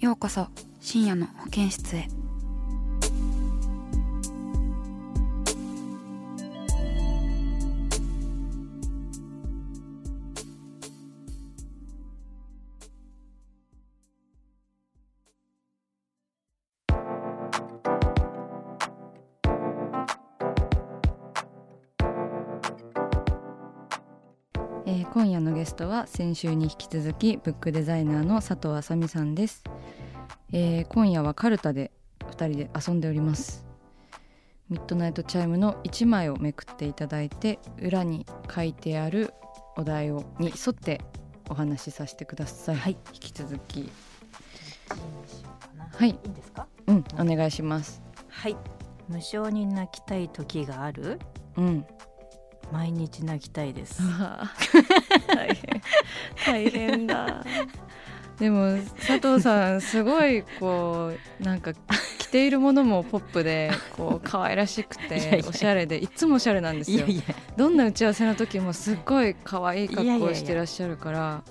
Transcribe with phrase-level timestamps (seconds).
[0.00, 0.48] ようこそ
[0.80, 2.19] 深夜の保健室へ。
[24.90, 29.62] えー今夜のゲストは先週に引き続きブックデザイナーの佐藤あさみさんです、
[30.52, 33.64] えー今夜はカルタで2人で遊んでおります。
[34.68, 39.32] ミッドナイトチャイムの1枚をめくっていただいて裏に書いてある
[39.76, 41.00] お題をに沿って
[41.48, 43.92] お話しさせてください、はい、引き続き。
[45.94, 46.08] はい。
[46.10, 46.66] いいんですか？
[46.88, 48.02] うんお願いします。
[48.28, 48.56] はい。
[49.08, 51.20] 無性に泣きたい時がある？
[51.56, 51.86] うん
[52.72, 54.02] 毎日泣きたいです。
[55.26, 55.82] 大変
[56.46, 57.44] 大変だ。
[58.38, 61.72] でも佐藤さんすごいこうなんか
[62.18, 67.06] 着ているものもポップでこう 可愛らしくておしゃれでいつもおしゃれなんですよ。
[67.58, 71.42] どんな打ち合わせの時もすっごい可愛い格好をしてらっしゃるから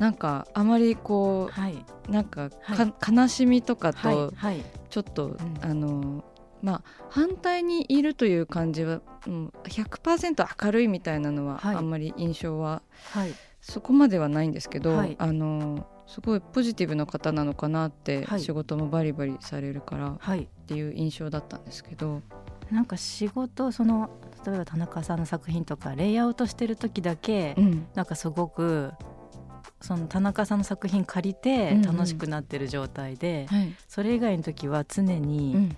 [0.00, 1.74] なんかあまりこはい、
[2.08, 4.64] うなんかか、は悲しみとかはいとはい。
[4.90, 5.38] ちょっと、ん。
[5.62, 6.24] あの
[6.62, 11.76] まあ反対にいるという感じは、うん、100%明るいみたいなのは、はい。
[11.76, 13.32] あんまり印象ははい。
[13.60, 15.16] そこまではないんですけど、はい。
[15.18, 18.40] あのすごいポジティブな方なのかなって、はい。
[18.40, 20.48] 仕事もバリバリされるからっはい。
[20.66, 22.22] ていう印象だったんですけど、
[22.70, 24.10] なんか仕事その
[24.44, 27.86] 例えば田中さんの作品とかレイアウトしてる時だけ、うん。
[27.94, 28.92] なんかすごく
[29.80, 31.82] その田中さんの作品借りてうんうん。
[31.82, 33.74] 楽しくなってる状態で、はい。
[33.88, 35.76] それ以外の時は常に、うん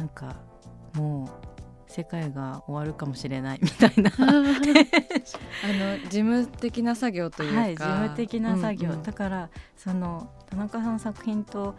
[0.00, 0.34] なんか
[0.94, 1.28] もう
[1.92, 4.10] 世界が終わるかもしれないみたいな。
[4.16, 4.54] あの
[6.04, 9.02] 事務的な作業というか、はい、事務的な作業、うんうん。
[9.02, 11.74] だからその田中さんの作品と、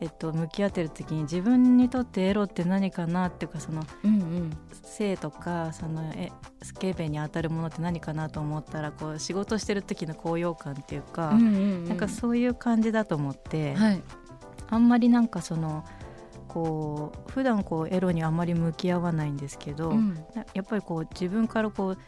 [0.00, 4.50] えっと、向き合ってる時に自分にとってエロって何かなっていうかそのうんうん。
[4.82, 11.88] 性とかそのえスケベに当たるものって何かなと思ったらこう仕事してる時の高揚感っていうか、うんうんうん。
[11.88, 14.02] なんかそういう感じだと思って、はい。
[14.68, 15.84] あんまりなんかその
[16.52, 21.98] こう普段こうエロにあまり向き合わないんですけど、うんなやっぱりこう自分からこう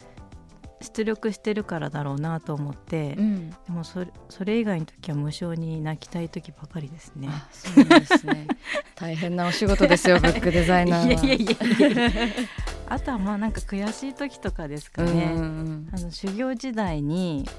[0.81, 7.27] 出力してるからだろうなと思って、うんでもそれそれ以外の時は無性に泣きたい時ばかりですね。
[7.31, 8.47] あそうですね
[8.93, 11.13] 大変なお仕事ですよブックデザイナーは。
[11.13, 12.27] いやいやいやいや
[12.87, 15.33] あとはまあなんか悔しい時とかですかね。
[15.35, 17.49] あの修行時代に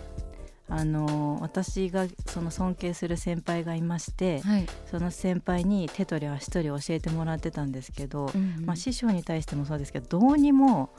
[0.69, 8.67] あの私がその尊敬する先輩がいまして、はい、その先輩に手取り足取り教えてもらってたんですけど、うんうん。
[8.67, 10.91] まあ、師匠に対してもそうですけどどうにも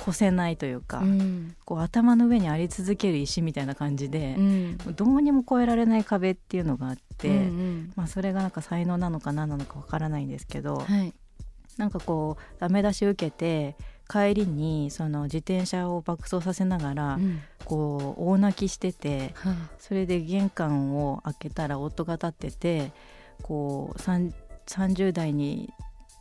[0.00, 1.56] 越せないというか、うん。
[1.64, 4.76] こう頭の上にあり続ける石みたいな感じでう、ん。
[4.94, 7.92] どうにも越えられない壁っていうのがあって、うんうん。
[7.96, 11.12] まあ、それがなんか才能なのか何なのかわからないんですけど、はい。
[11.78, 13.76] なんかこうダメ出し受けて
[14.08, 17.40] 帰りにその自転車を爆走させながら、うん。
[17.64, 22.92] こう大泣きしててはそれで玄関を開けたら夫が立ってて
[23.42, 24.32] こうさん
[24.66, 25.70] 30代に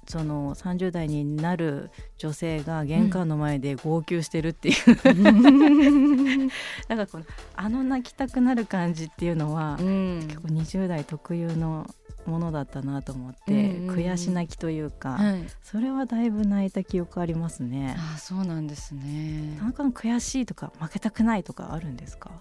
[0.08, 4.76] その30代になる女性が玄関の前で号泣してるっていう、
[6.88, 7.26] なんかこの
[7.56, 10.20] あの泣きたくなる感じっていうのは、うん。
[10.28, 11.86] 結構20代特有の
[12.28, 17.96] ものだったなと思って、悔し泣きというか、はい、それはだいぶ泣いた記憶ありますね。
[17.98, 19.56] あそうなんですね。
[19.60, 22.32] 田中の悔しいとか負けたくないとかあるんですか？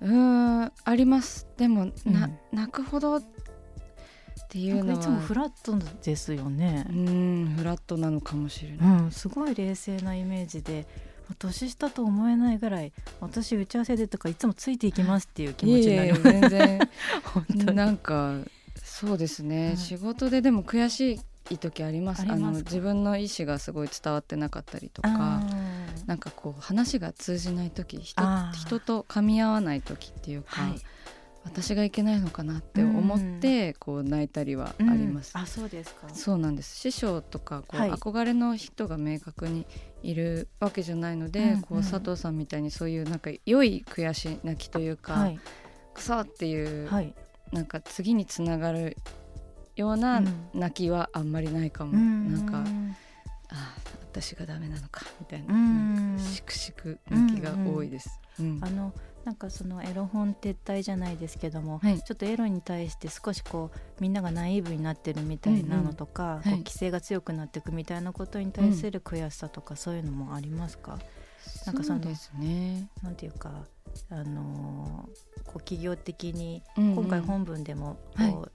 [0.00, 1.46] うーんあります。
[1.56, 2.38] でもな、うん。
[2.52, 3.22] 泣くほどっ
[4.48, 5.00] ていなかうんのは。
[5.00, 6.86] いつもフラットですよね。
[6.90, 6.92] う。
[6.92, 10.86] んフラットなのかもしれない、うん、すごい冷静なイメージで
[11.38, 16.22] 年下と思えないぐらい私打ち合わせでとかいつもついていきますっていう気持ちになります。
[16.22, 16.80] 全然。
[17.34, 17.76] 本当に。
[17.76, 18.34] なんか
[18.98, 19.76] そうですね、はい。
[19.76, 21.20] 仕事ででも悔し
[21.50, 22.22] い時あります。
[22.22, 25.42] あの自分の意思がすごい伝わってなかったりとかあ
[26.06, 28.22] なんかこう話が通じない時人
[28.52, 30.80] 人と噛み合わない時っていうか、はい。
[31.44, 35.32] 私がいけないのかなって思ってこう泣いたりはあーります。
[35.36, 35.42] うん。
[35.42, 36.08] あそうですか。
[36.12, 36.76] そうなんです。
[36.76, 37.90] 師匠とかこう、はい。
[37.92, 39.64] 憧れの人が明確に
[40.02, 41.62] いるわけじゃないので、うんうん。
[41.62, 45.38] こう佐藤さんみたいにそういうなんか良い悔し泣きというか、はい。
[45.94, 47.14] クソっていう、はい。
[47.52, 48.96] なんか次につながる
[49.76, 50.48] ようなうん。
[50.54, 52.32] 泣きはあんまりないかも、うん。
[52.32, 52.58] なんか
[53.50, 56.18] あー私がダメなのかみたいな,、うん。
[56.18, 58.18] しくしく泣きが多いです。
[58.40, 58.58] うん。
[58.62, 58.92] あの
[59.24, 62.00] なんかそのエロ本撤退じゃないですけども、はい。
[62.00, 66.54] ちょっとエロに対して少しこうみんながナイーブになってるみたいなのとか、こううん。
[66.54, 66.64] うんはい。
[66.64, 70.98] 規制が強くなっていくみたいなことに対する悔しさとか、そういうのもありますか？
[71.66, 73.52] なんかそのそうですね、なんていうか
[74.10, 76.94] あのーこう企業的にうんうん。
[76.96, 78.32] 今回本文でもこう、はい。
[78.32, 78.48] こ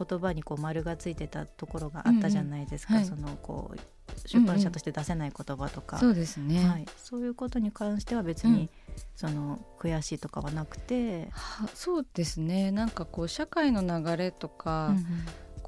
[0.00, 3.06] う言葉にこう丸がついてたところがあったじゃないですか、うんうん。
[3.06, 8.70] そのこう出版社として出せない言葉とか、そうですね、はい、そういうことに関しては別に、うん。
[9.14, 12.72] その悔しいとかはなくて、はそうですね。
[12.72, 15.06] なんかこう社会の流れとか、うん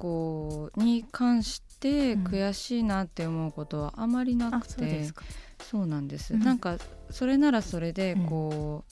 [0.01, 5.23] こうに関してうん悔しいなって思うことはあまりなあくて、そうですか。
[5.71, 6.41] そうなんです、うん。
[6.41, 6.77] なんか
[7.09, 8.25] それならそれでうん。
[8.25, 8.83] こ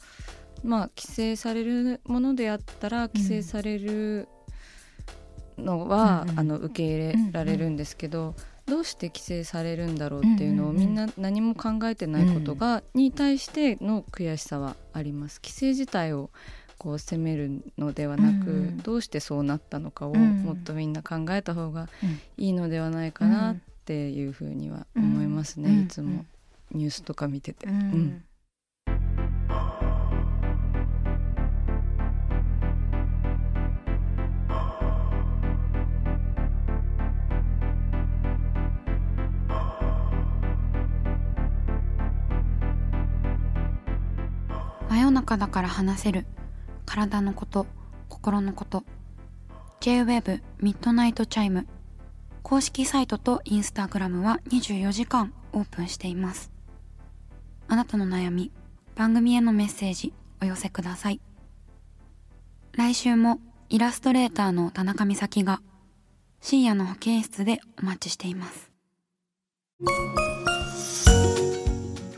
[0.64, 4.30] う、まあ規制されるものであったら規制される
[5.58, 8.34] のは、うんうんあの受け入れられるんですけど、
[8.66, 15.42] どうして規制されるんだろうっていうのをうんうんうんみんな何も考えてないことが、に対しての悔しさはあります。
[15.44, 16.30] 規制自体を
[16.78, 18.78] こう責めるのではなく、うんうん。
[18.78, 20.44] どうしてそうなったのかをうん。
[20.44, 22.22] もっとみんな考えた方がうん。
[22.38, 25.80] いいのではないかなっていうふうには思いますね、うん。
[25.82, 26.26] いつも
[26.72, 27.68] ニュースとか見てて。
[27.68, 27.74] うん。
[27.74, 28.24] うん。
[44.90, 46.26] 真夜中だから話せる。
[46.86, 47.68] 体のこと
[48.08, 48.84] 心のこと。
[49.82, 51.68] J-WAVE ミッドナイトチャイム。
[52.50, 56.52] 公式サイトとインスタグラムは24時間オープンしています
[57.72, 58.52] あなたの悩み
[58.96, 60.12] 番組へのメッセージ
[60.42, 61.22] お寄せください。
[62.74, 63.40] 来週も
[63.70, 65.62] イラストレーターの田中美咲が
[66.42, 68.72] 深夜の保健室でお待ちしています。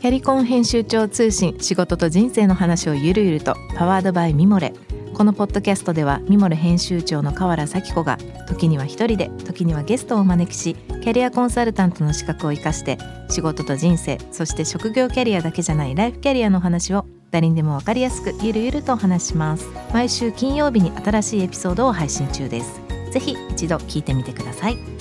[0.00, 4.72] キャリコン編集長通信仕事と人生の話をゆるゆるとパワードバイミモレ。
[5.12, 8.16] このポッドキャストではミモレ編集長の河原咲子が
[8.48, 19.66] 時には一人で時にはゲストをお招きしキャリアコンサルタントの資格を生かして仕事と人生そして職業キャリアだけじゃないライフキャリアの話を誰にでも分かりやすくゆるゆるとお話します。
[19.92, 22.80] 毎週金曜日に新しいエピソードを配信中です。
[23.10, 24.91] ぜひ一度聞いてみてください。